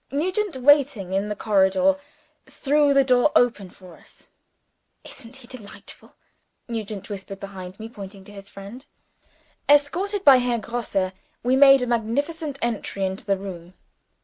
[0.09, 1.95] Nugent, waiting in the corridor,
[2.47, 4.29] threw the door open for us.
[5.03, 6.15] "Isn't he delightful?"
[6.67, 8.83] Nugent whispered behind me, pointing to his friend.
[9.69, 11.11] Escorted by Herr Grosse,
[11.43, 13.75] we made a magnificent entry into the room.